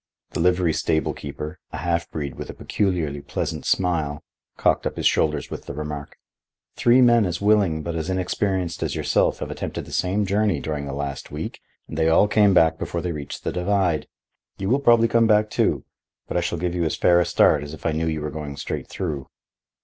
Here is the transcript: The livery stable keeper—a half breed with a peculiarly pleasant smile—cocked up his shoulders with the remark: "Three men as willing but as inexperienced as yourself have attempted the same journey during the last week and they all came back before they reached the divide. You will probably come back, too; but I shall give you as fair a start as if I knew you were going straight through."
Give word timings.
The 0.31 0.39
livery 0.39 0.73
stable 0.73 1.13
keeper—a 1.13 1.77
half 1.77 2.09
breed 2.09 2.33
with 2.33 2.49
a 2.49 2.55
peculiarly 2.55 3.21
pleasant 3.21 3.67
smile—cocked 3.67 4.87
up 4.87 4.95
his 4.97 5.05
shoulders 5.05 5.51
with 5.51 5.67
the 5.67 5.75
remark: 5.75 6.17
"Three 6.75 7.01
men 7.01 7.23
as 7.23 7.39
willing 7.39 7.83
but 7.83 7.93
as 7.93 8.09
inexperienced 8.09 8.81
as 8.81 8.95
yourself 8.95 9.37
have 9.41 9.51
attempted 9.51 9.85
the 9.85 9.91
same 9.93 10.25
journey 10.25 10.59
during 10.59 10.87
the 10.87 10.93
last 10.95 11.29
week 11.29 11.59
and 11.87 11.99
they 11.99 12.09
all 12.09 12.27
came 12.27 12.55
back 12.55 12.79
before 12.79 13.03
they 13.03 13.11
reached 13.11 13.43
the 13.43 13.51
divide. 13.51 14.07
You 14.57 14.69
will 14.69 14.79
probably 14.79 15.07
come 15.07 15.27
back, 15.27 15.51
too; 15.51 15.83
but 16.27 16.35
I 16.35 16.41
shall 16.41 16.57
give 16.57 16.73
you 16.73 16.83
as 16.85 16.95
fair 16.95 17.19
a 17.19 17.25
start 17.27 17.61
as 17.61 17.75
if 17.75 17.85
I 17.85 17.91
knew 17.91 18.07
you 18.07 18.21
were 18.21 18.31
going 18.31 18.57
straight 18.57 18.87
through." 18.87 19.27